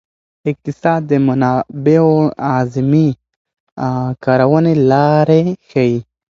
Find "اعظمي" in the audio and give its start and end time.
2.51-3.09